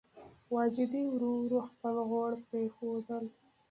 واجدې 0.53 1.03
ورو 1.09 1.31
ورو 1.43 1.59
خپل 1.69 1.95
غوړ 2.09 2.31
پرېښودل. 2.49 3.23